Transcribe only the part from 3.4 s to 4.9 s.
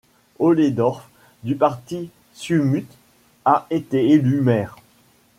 a été élu maire.